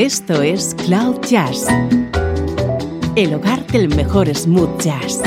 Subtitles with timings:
[0.00, 1.66] Esto es Cloud Jazz,
[3.16, 5.20] el hogar del mejor smooth jazz,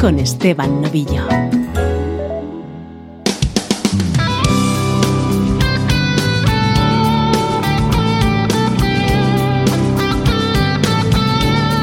[0.00, 1.28] con Esteban Novillo.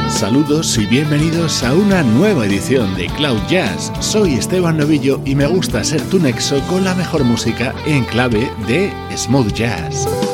[0.09, 3.93] Saludos y bienvenidos a una nueva edición de Cloud Jazz.
[4.01, 8.51] Soy Esteban Novillo y me gusta ser tu nexo con la mejor música en clave
[8.67, 10.26] de smooth jazz.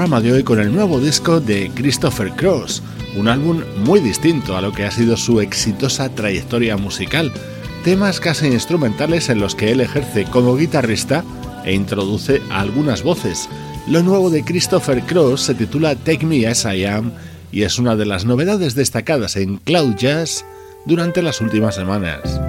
[0.00, 2.82] Programa de hoy con el nuevo disco de Christopher Cross,
[3.18, 7.30] un álbum muy distinto a lo que ha sido su exitosa trayectoria musical,
[7.84, 11.22] temas casi instrumentales en los que él ejerce como guitarrista
[11.66, 13.46] e introduce algunas voces.
[13.88, 17.12] Lo nuevo de Christopher Cross se titula Take Me As I Am
[17.52, 20.46] y es una de las novedades destacadas en Cloud Jazz
[20.86, 22.39] durante las últimas semanas.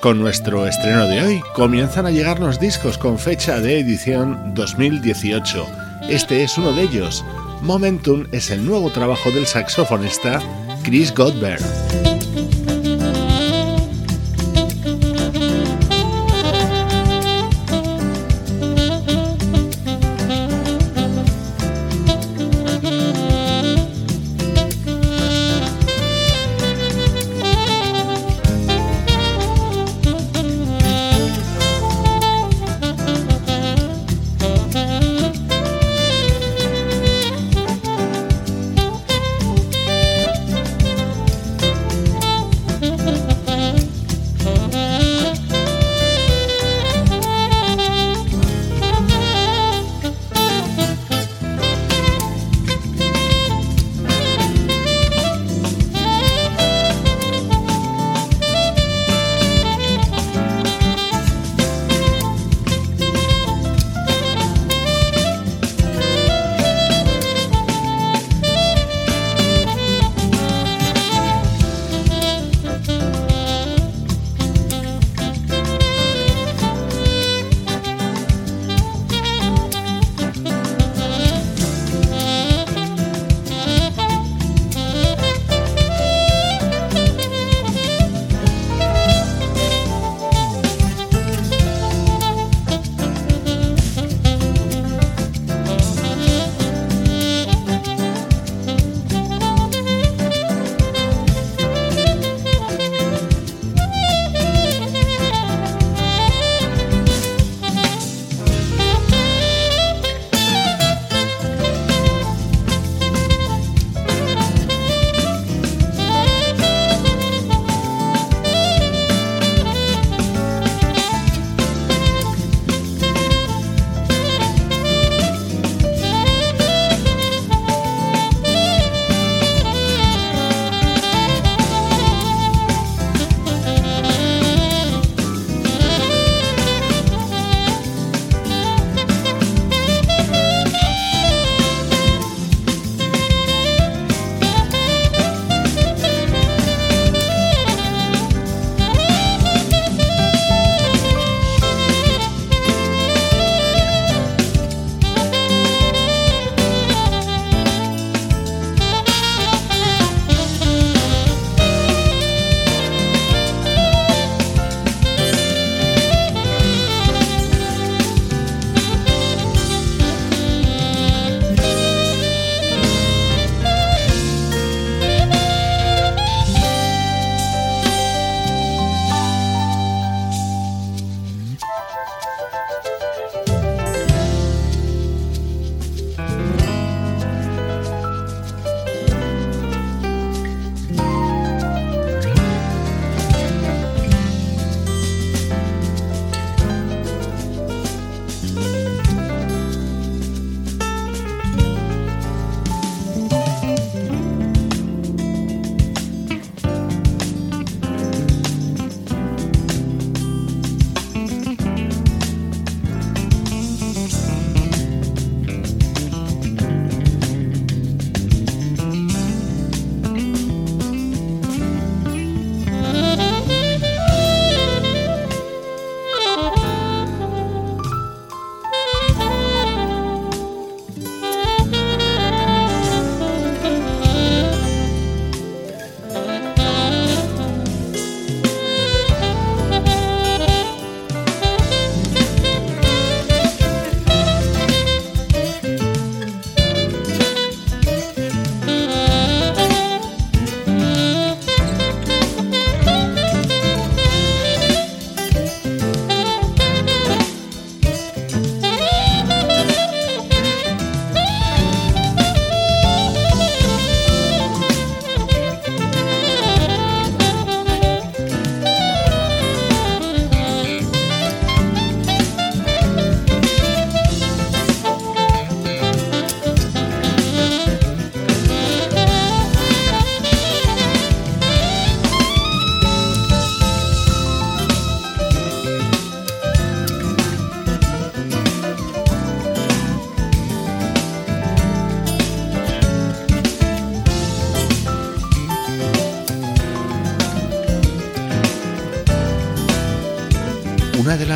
[0.00, 1.42] Con nuestro estreno de hoy.
[1.54, 5.66] Comienzan a llegar los discos con fecha de edición 2018.
[6.08, 7.24] Este es uno de ellos.
[7.62, 10.40] Momentum es el nuevo trabajo del saxofonista
[10.82, 11.60] Chris Godber.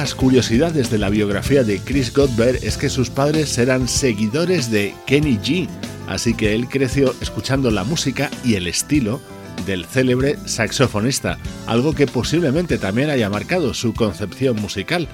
[0.01, 4.95] Las curiosidades de la biografía de Chris Godber es que sus padres eran seguidores de
[5.07, 5.69] Kenny G,
[6.09, 9.21] así que él creció escuchando la música y el estilo
[9.67, 15.07] del célebre saxofonista, algo que posiblemente también haya marcado su concepción musical.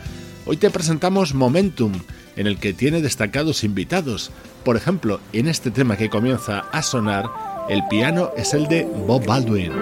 [0.45, 1.93] Hoy te presentamos Momentum,
[2.37, 4.31] en el que tiene destacados invitados.
[4.65, 7.25] Por ejemplo, en este tema que comienza a sonar,
[7.69, 9.73] el piano es el de Bob Baldwin.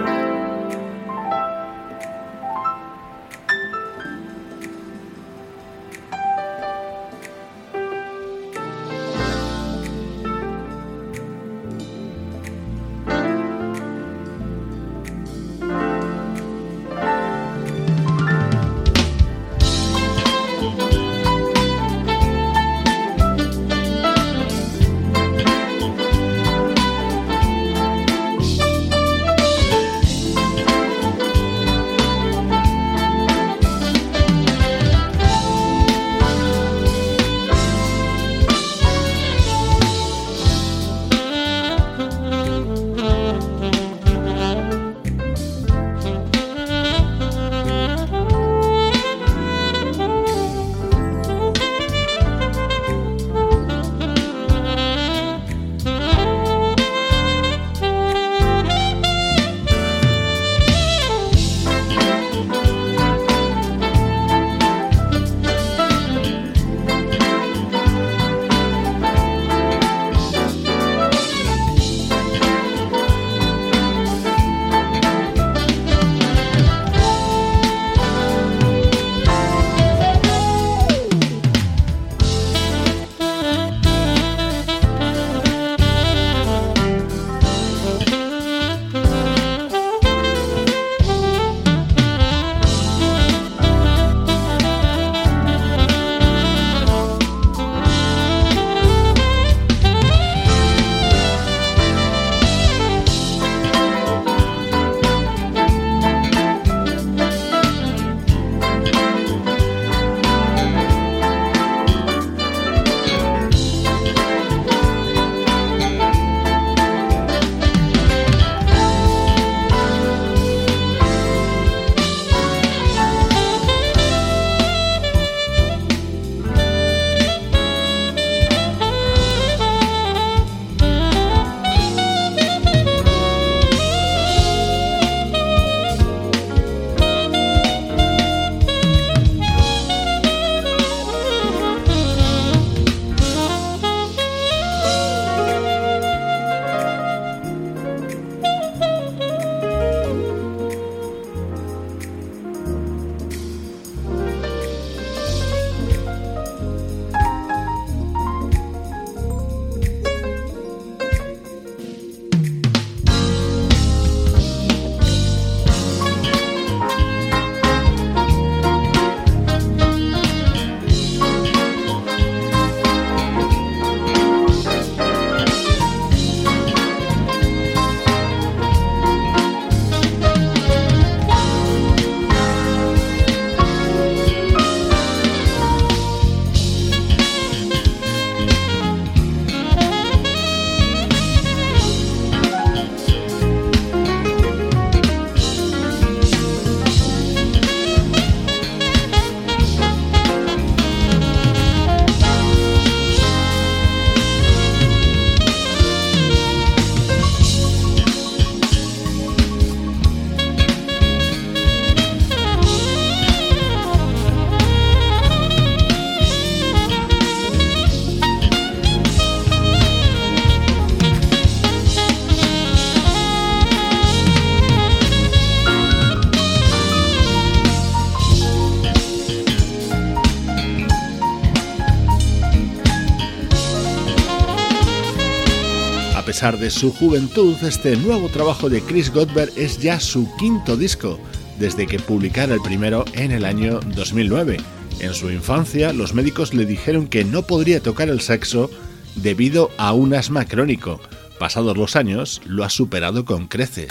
[236.24, 241.20] De su juventud, este nuevo trabajo de Chris Godber es ya su quinto disco,
[241.58, 244.56] desde que publicara el primero en el año 2009.
[245.00, 248.70] En su infancia, los médicos le dijeron que no podría tocar el sexo
[249.16, 250.98] debido a un asma crónico.
[251.38, 253.88] Pasados los años, lo ha superado con creces.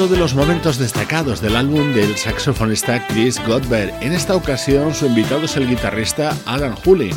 [0.00, 3.92] Otro de los momentos destacados del álbum del saxofonista Chris Godber.
[4.00, 7.10] En esta ocasión su invitado es el guitarrista Alan Hooley,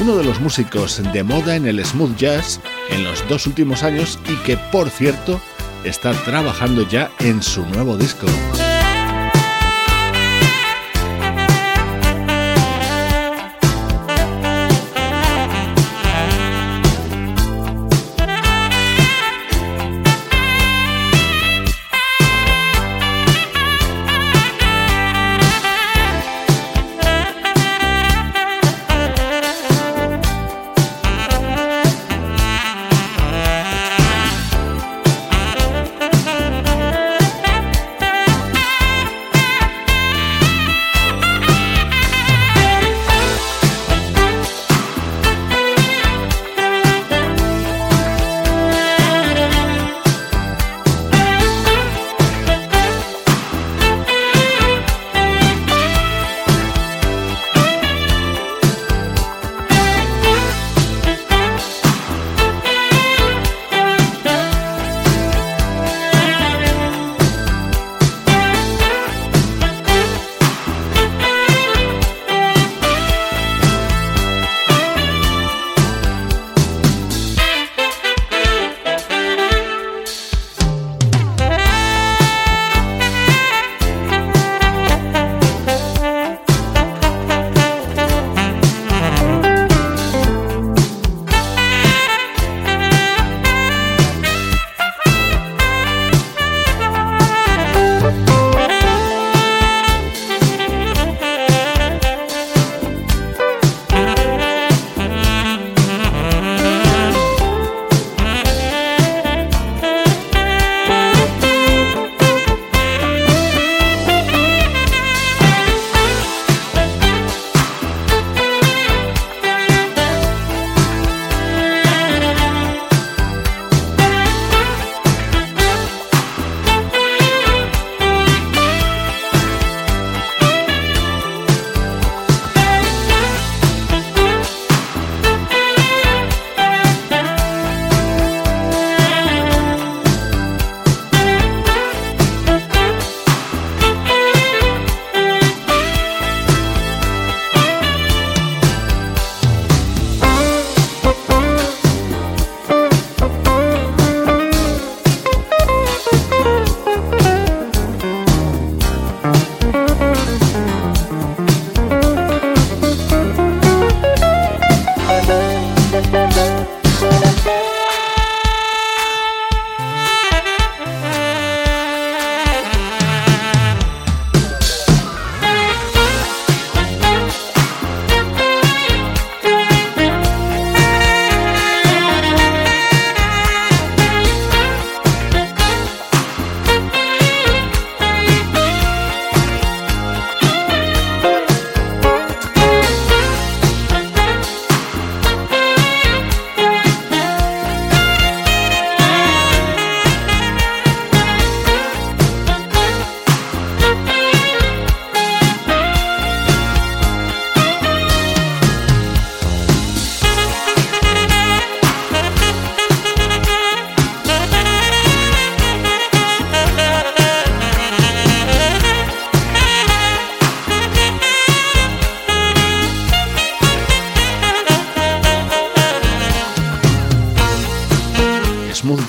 [0.00, 2.58] uno de los músicos de moda en el smooth jazz
[2.88, 5.42] en los dos últimos años y que por cierto
[5.84, 8.26] está trabajando ya en su nuevo disco.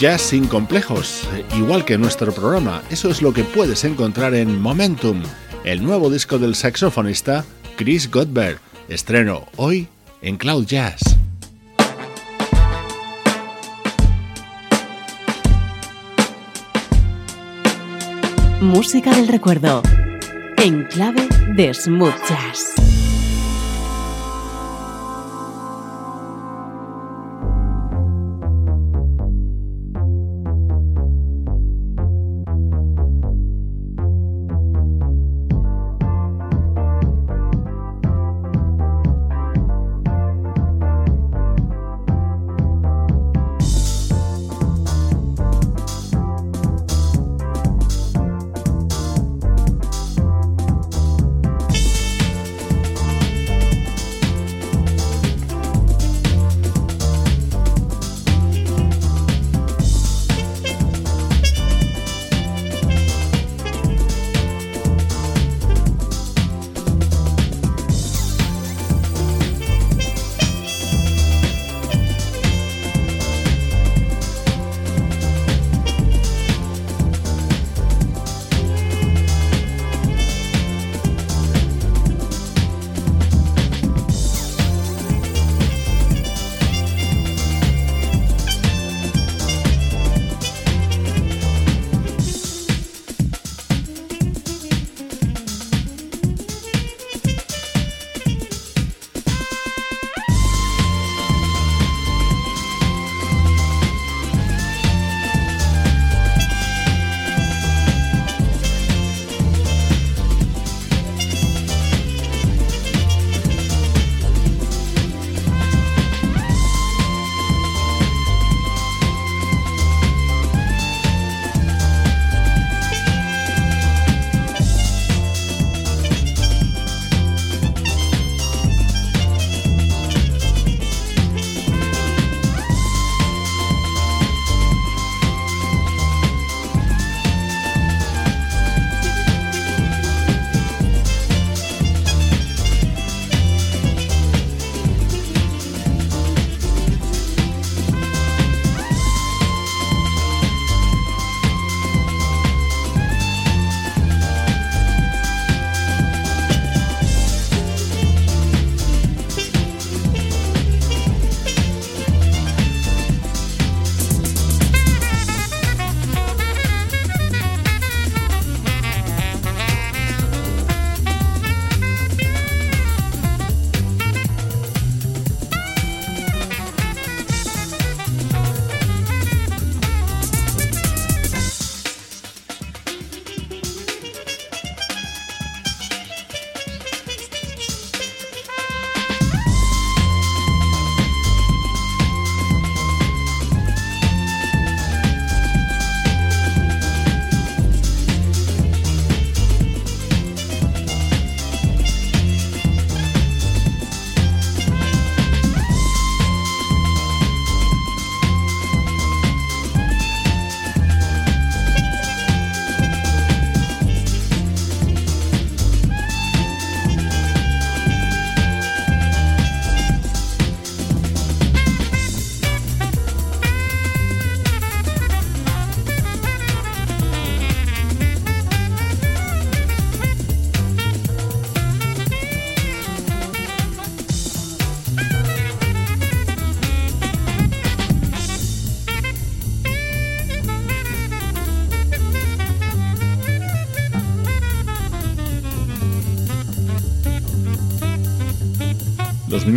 [0.04, 2.84] Jazz sin complejos, igual que nuestro programa.
[2.90, 5.24] Eso es lo que puedes encontrar en Momentum,
[5.64, 7.46] el nuevo disco del saxofonista
[7.78, 9.88] Chris Godber, estreno hoy
[10.22, 11.00] en Cloud Jazz.
[18.60, 19.82] Música del recuerdo,
[20.58, 22.83] en clave de smooth jazz.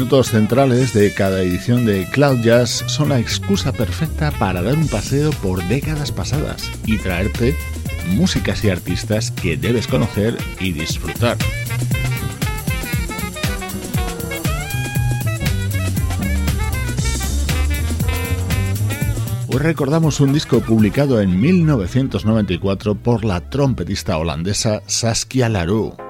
[0.06, 4.86] Minutos centrales de cada edición de Cloud Jazz son la excusa perfecta para dar un
[4.86, 7.56] paseo por décadas pasadas y traerte
[8.10, 11.36] músicas y artistas que debes conocer y disfrutar.
[19.48, 26.05] Hoy recordamos un disco publicado en 1994 por la trompetista holandesa Saskia Larue.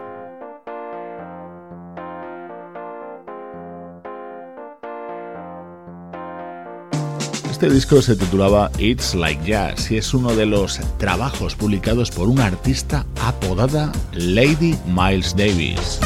[7.56, 12.28] Este disco se titulaba It's Like Jazz y es uno de los trabajos publicados por
[12.28, 15.98] una artista apodada Lady Miles Davis.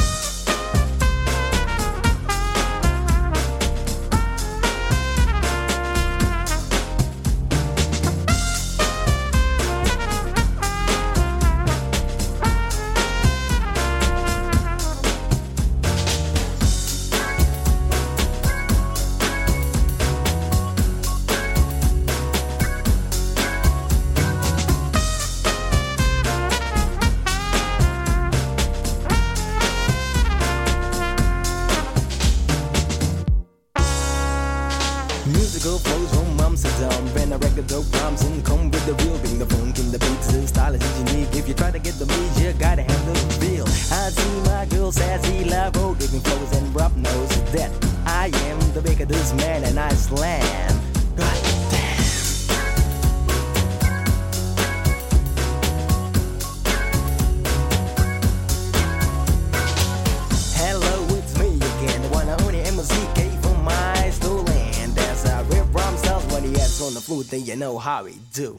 [67.45, 68.59] you know how we do.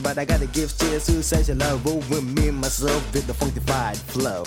[0.00, 1.84] But I gotta give cheers to such a love.
[1.84, 4.44] With me, myself, with the funkified flow.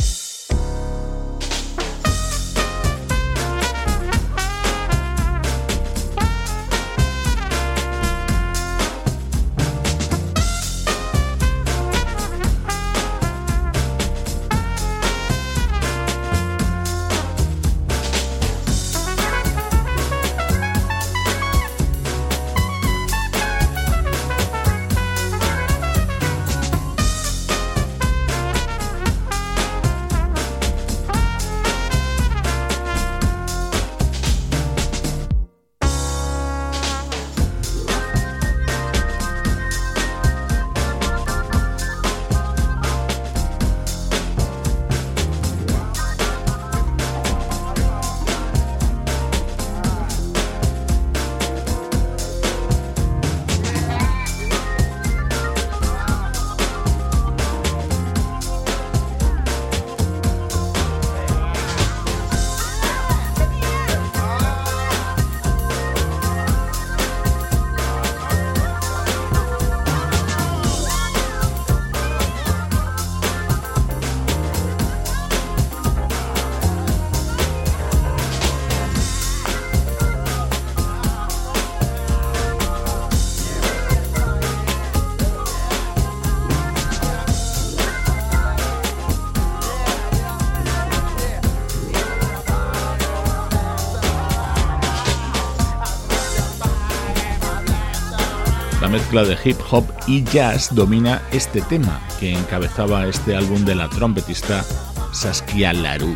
[99.11, 103.89] Mezcla de hip hop y jazz domina este tema que encabezaba este álbum de la
[103.89, 104.63] trompetista
[105.11, 106.15] Saskia Larue.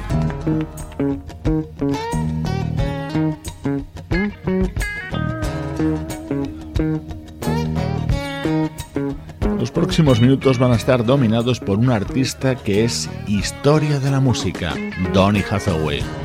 [9.59, 14.21] Los próximos minutos van a estar dominados por un artista que es historia de la
[14.21, 14.73] música,
[15.13, 16.24] Donny Hathaway.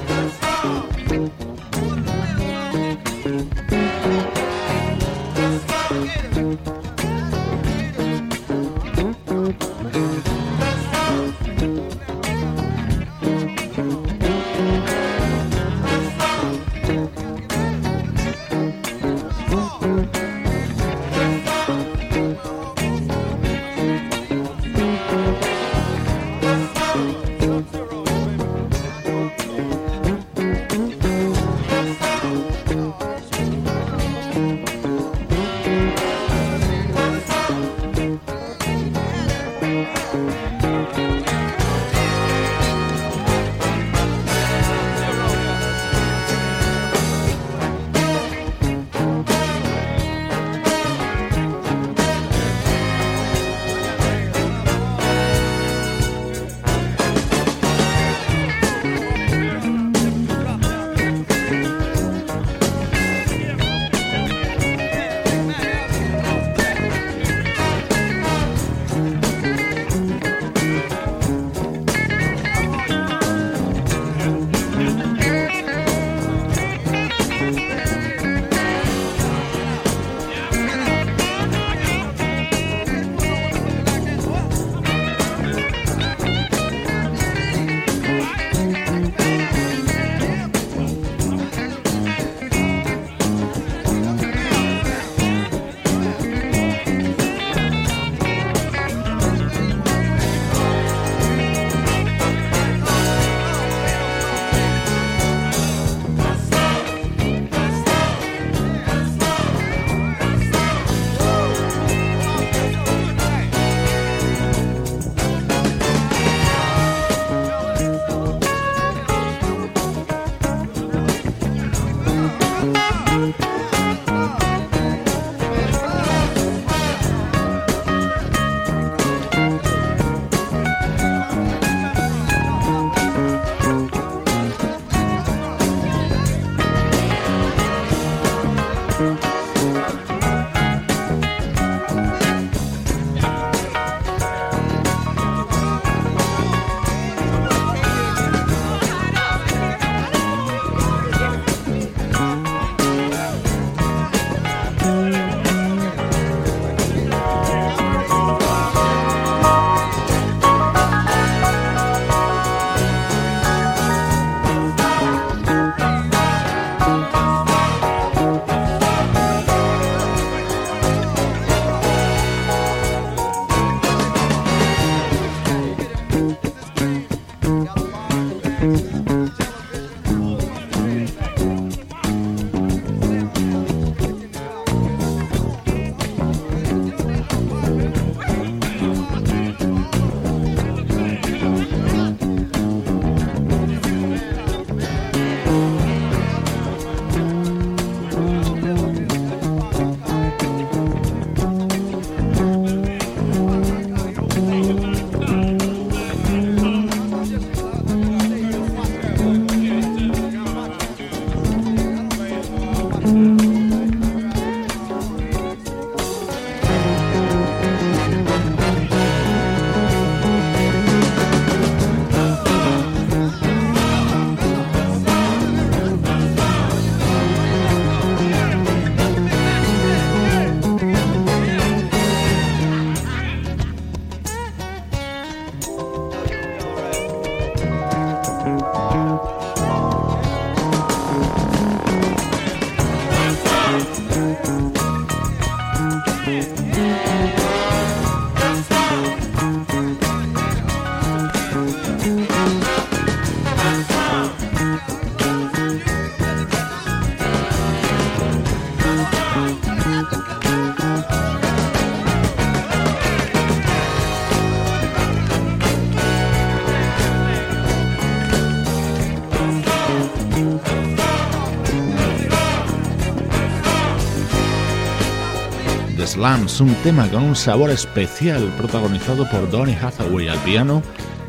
[276.31, 280.81] Un tema con un sabor especial protagonizado por Donny Hathaway al piano,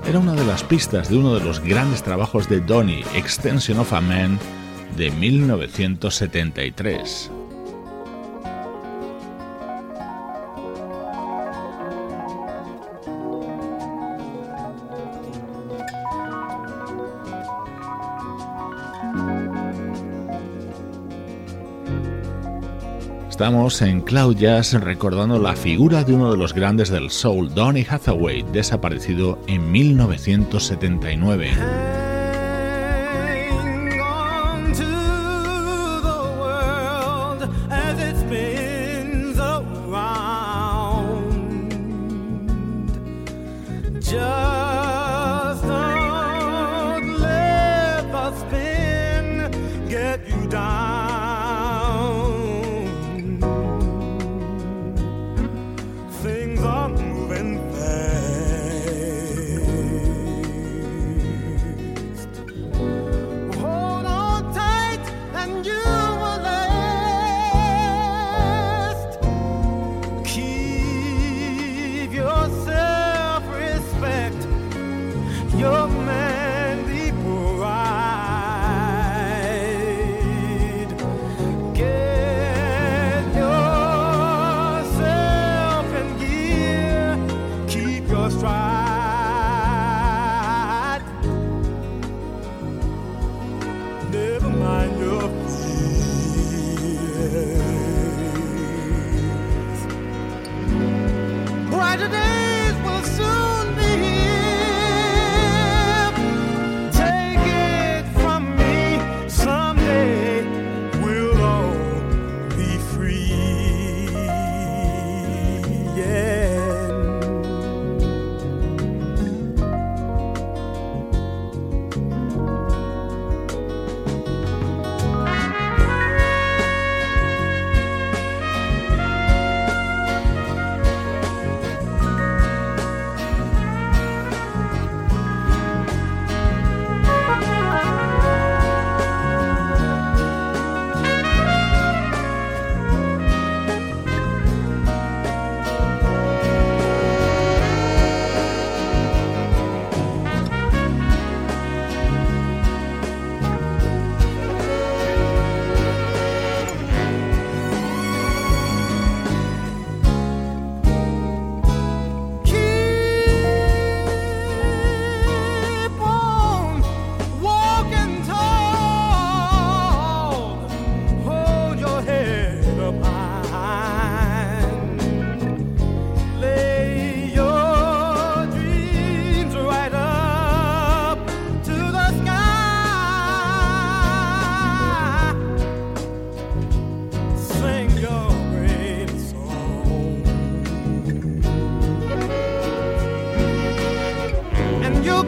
[0.08, 3.94] era una de las pistas de uno de los grandes trabajos de Donny, Extension of
[3.94, 4.38] a Man,
[4.98, 7.40] de 1973.
[23.41, 27.84] Estamos en Cloud Jazz recordando la figura de uno de los grandes del soul, Donny
[27.89, 31.90] Hathaway, desaparecido en 1979.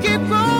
[0.02, 0.53] keep going.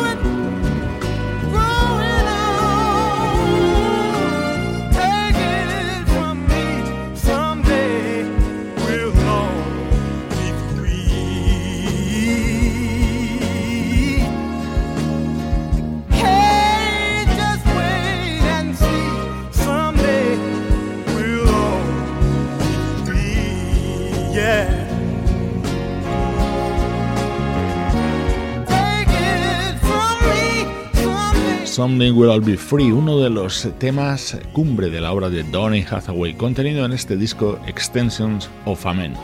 [31.84, 35.82] Something Will All Be Free, uno de los temas cumbre de la obra de Donny
[35.82, 39.16] Hathaway, contenido en este disco Extensions of Amen.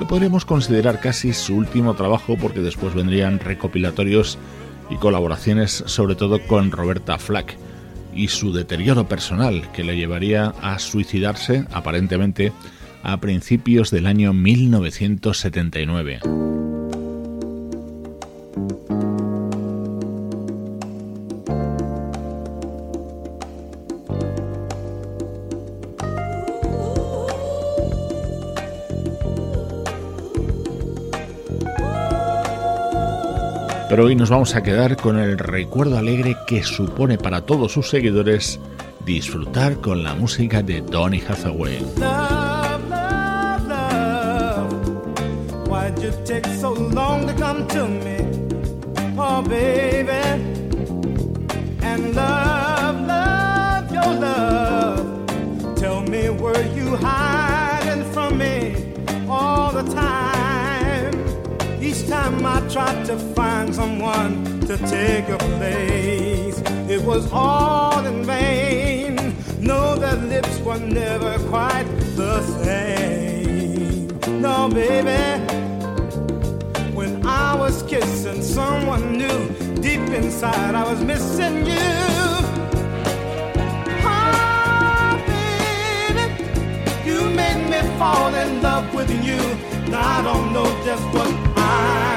[0.00, 4.38] Lo podríamos considerar casi su último trabajo porque después vendrían recopilatorios
[4.88, 7.58] y colaboraciones sobre todo con Roberta Flack
[8.14, 12.54] y su deterioro personal que le llevaría a suicidarse aparentemente
[13.02, 16.20] a principios del año 1979.
[33.98, 37.90] Pero hoy nos vamos a quedar con el recuerdo alegre que supone para todos sus
[37.90, 38.60] seguidores
[39.04, 41.84] disfrutar con la música de Donny Hathaway.
[59.30, 59.82] Oh.
[59.84, 60.17] Tell.
[62.18, 66.60] Time I tried to find someone to take your place,
[66.90, 69.36] it was all in vain.
[69.60, 74.08] No, their lips were never quite the same.
[74.42, 75.22] No, baby.
[76.92, 79.38] When I was kissing someone new,
[79.80, 81.92] deep inside I was missing you.
[84.02, 85.22] Ah,
[87.98, 89.40] fall in love with you.
[89.90, 91.48] Now I don't know just what.
[91.56, 92.07] I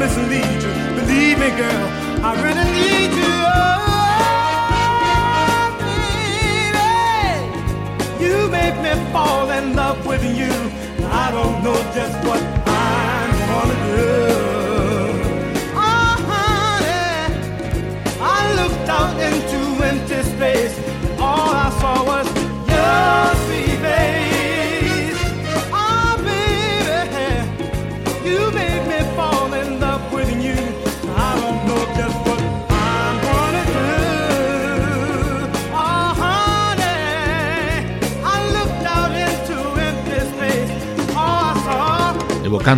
[0.00, 0.72] mislead you.
[0.98, 1.86] Believe me, girl,
[2.24, 3.34] I really need you.
[5.36, 5.68] Oh,
[6.72, 10.52] baby, you make me fall in love with you.
[11.22, 12.40] I don't know just what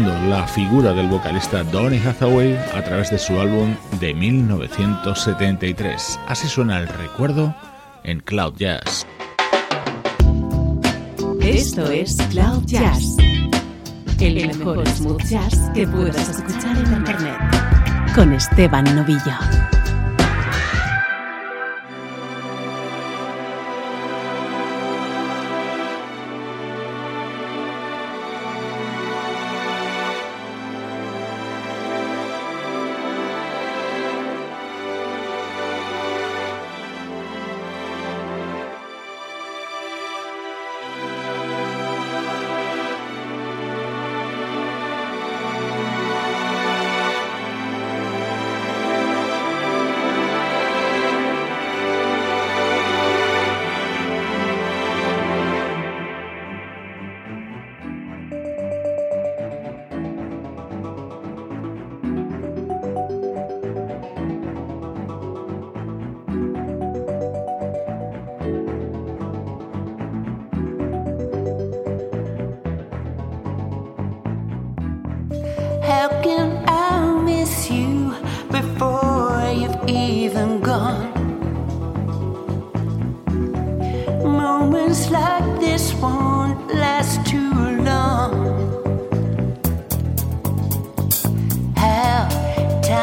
[0.00, 6.18] la figura del vocalista Donny Hathaway a través de su álbum de 1973.
[6.26, 7.54] Así suena el recuerdo
[8.02, 9.06] en Cloud Jazz.
[11.42, 13.04] Esto es Cloud Jazz,
[14.18, 17.36] el mejor smooth jazz que puedas escuchar en Internet,
[18.14, 19.61] con Esteban Novillo.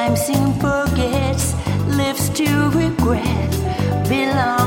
[0.10, 1.53] time soon forgets,
[1.88, 3.51] lives to regret,
[4.07, 4.59] belongs.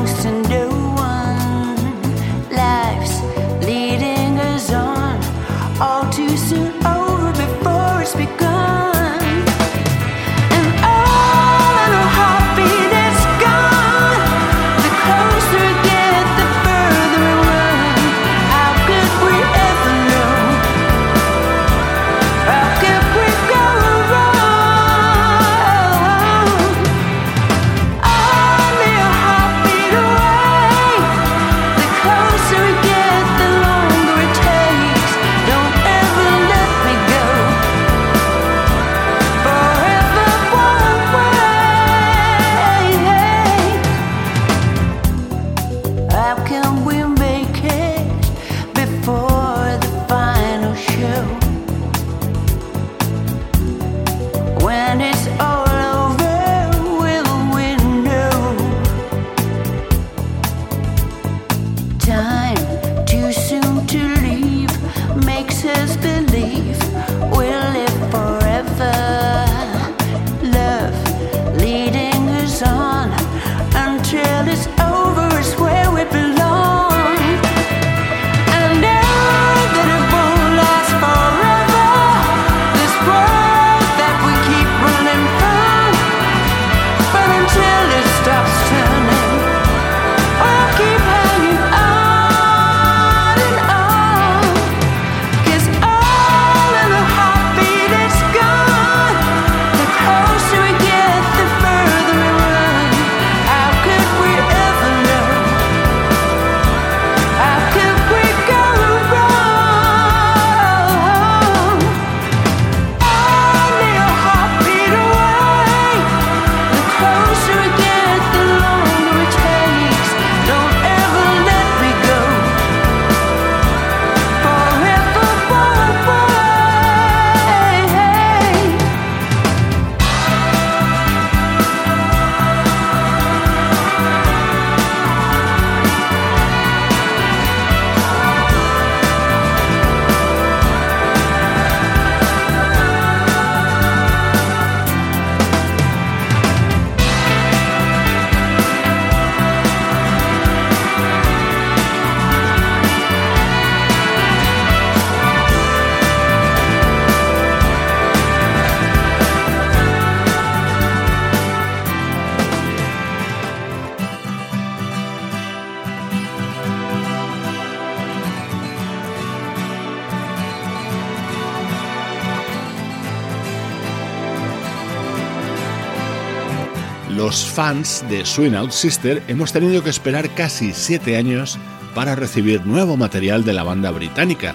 [177.53, 181.59] Fans de Swing Out Sister hemos tenido que esperar casi siete años
[181.95, 184.55] para recibir nuevo material de la banda británica.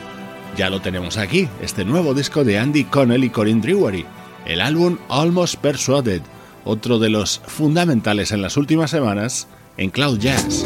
[0.55, 4.05] Ya lo tenemos aquí, este nuevo disco de Andy Connell y Corinne Drewery,
[4.45, 6.21] el álbum Almost Persuaded,
[6.65, 10.65] otro de los fundamentales en las últimas semanas en Cloud Jazz.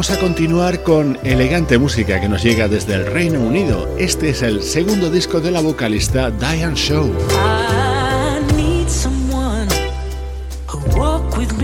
[0.00, 3.86] Vamos a continuar con elegante música que nos llega desde el Reino Unido.
[3.98, 7.12] Este es el segundo disco de la vocalista Diane Shaw.
[11.36, 11.60] we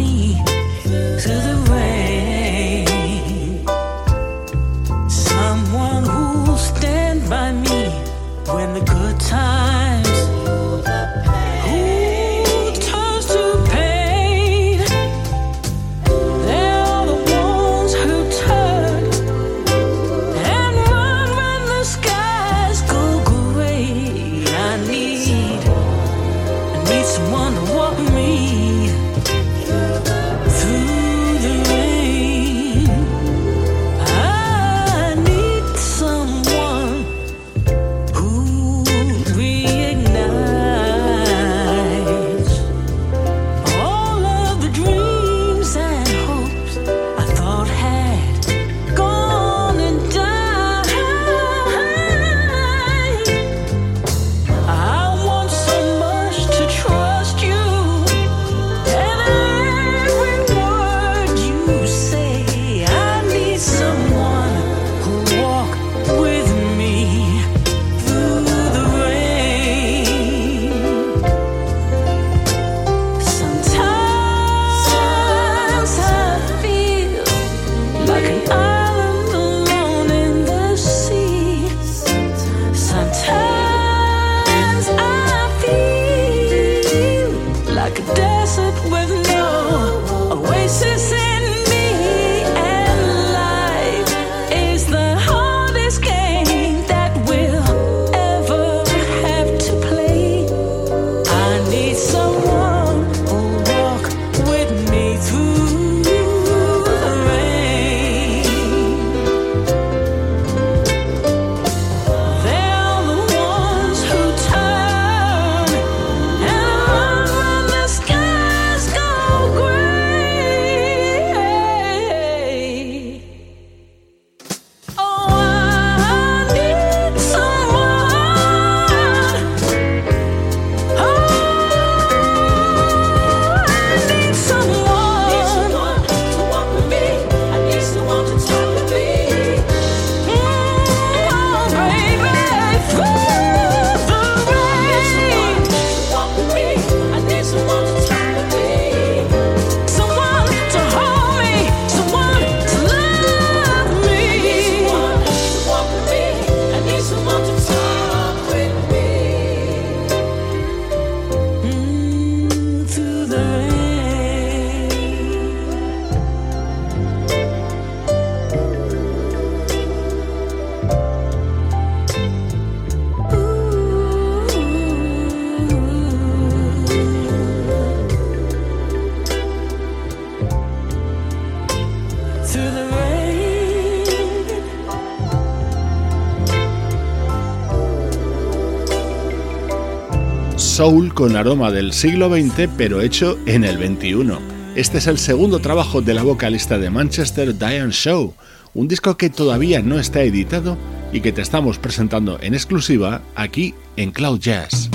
[191.17, 194.35] con aroma del siglo XX pero hecho en el XXI.
[194.77, 198.35] Este es el segundo trabajo de la vocalista de Manchester Diane Show,
[198.75, 200.77] un disco que todavía no está editado
[201.15, 204.86] y que te estamos presentando en exclusiva aquí en Cloud Jazz.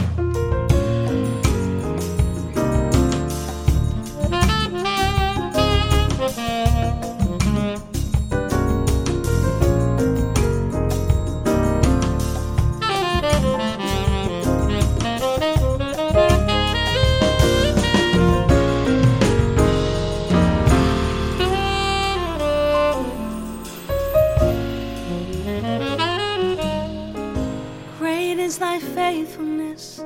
[28.52, 30.00] is thy faithfulness,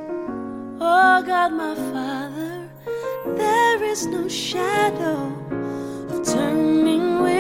[0.80, 2.70] O God my Father.
[3.36, 5.34] There is no shadow
[6.12, 7.35] of turning away.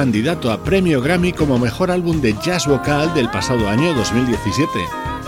[0.00, 4.72] Candidato a premio Grammy como mejor álbum de jazz vocal del pasado año 2017.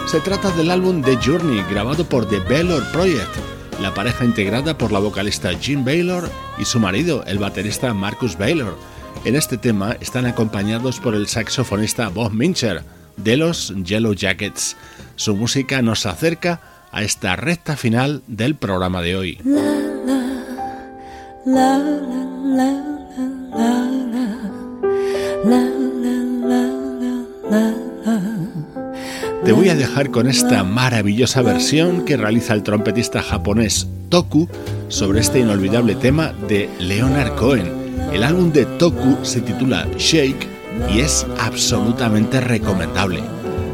[0.07, 3.37] Se trata del álbum The Journey, grabado por The Baylor Project,
[3.83, 6.27] la pareja integrada por la vocalista Jim Baylor
[6.59, 8.79] y su marido, el baterista Marcus Baylor.
[9.27, 12.83] En este tema están acompañados por el saxofonista Bob Mincher,
[13.19, 14.79] de los Yellow Jackets.
[15.17, 16.63] Su música nos acerca
[16.93, 19.39] a esta recta final del programa de hoy.
[29.45, 34.49] Te voy a dejar con esta maravillosa versión que realiza el trompetista japonés Toku
[34.89, 37.73] sobre este inolvidable tema de Leonard Cohen.
[38.13, 40.47] El álbum de Toku se titula Shake
[40.95, 43.21] y es absolutamente recomendable.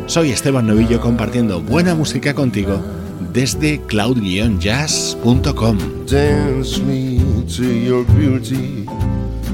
[0.07, 2.81] Soy Esteban Novillo compartiendo buena música contigo
[3.33, 5.79] desde cloud-jazz.com.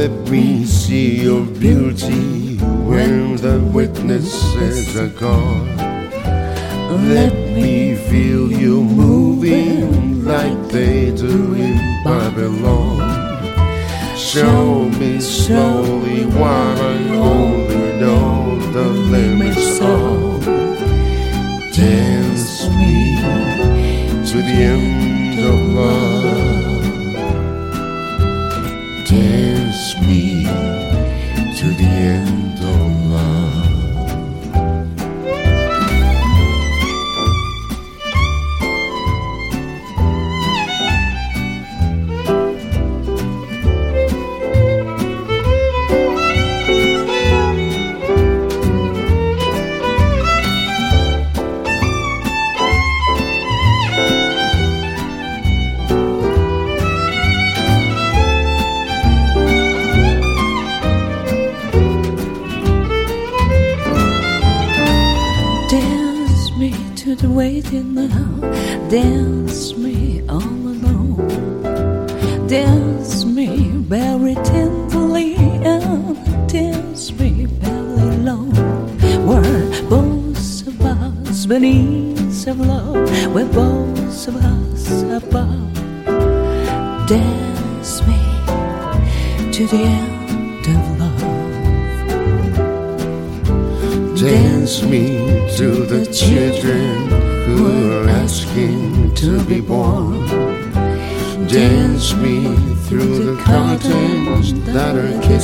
[0.00, 2.56] let me see your beauty
[2.88, 5.76] when the witnesses are gone.
[7.16, 12.96] Let me feel you moving like they do in Babylon.
[14.16, 16.98] Show me slowly while I
[17.34, 20.42] only know the limits of.
[21.76, 22.96] Dance me
[24.30, 26.39] to the end of love.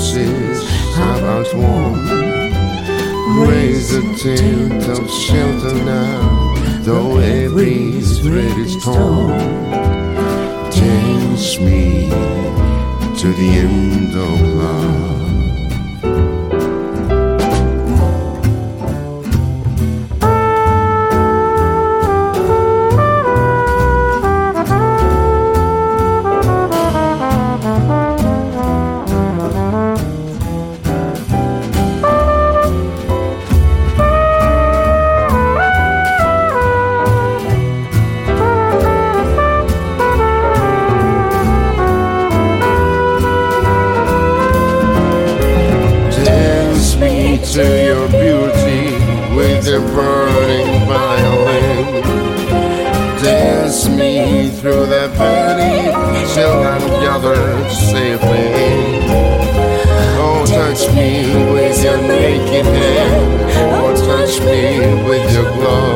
[0.07, 0.46] see
[54.61, 55.93] through that valley
[56.35, 57.37] shall I gather
[57.69, 59.01] safely.
[60.17, 61.11] Don't touch me
[61.53, 65.96] with your naked hand, or touch me with your glove.